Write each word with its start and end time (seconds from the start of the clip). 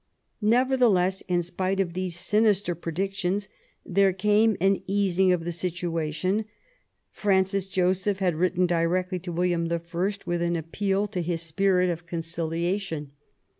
Nevertheless, 0.41 1.21
in 1.27 1.43
spite 1.43 1.79
of 1.79 1.93
these 1.93 2.17
sinister 2.19 2.73
predictions, 2.73 3.47
there 3.85 4.13
came 4.13 4.57
an 4.59 4.81
easing 4.87 5.31
of 5.31 5.45
the 5.45 5.51
situation. 5.51 6.45
Francis 7.11 7.67
Joseph 7.67 8.17
had 8.17 8.33
written 8.33 8.65
directly 8.65 9.19
to 9.19 9.31
William 9.31 9.71
I, 9.71 9.79
with 10.25 10.41
an 10.41 10.55
appeal 10.55 11.05
to 11.09 11.21
his 11.21 11.43
spirit 11.43 11.91
of 11.91 12.07
conciliation. 12.07 13.11